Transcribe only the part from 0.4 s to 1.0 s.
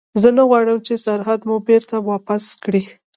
غواړم چې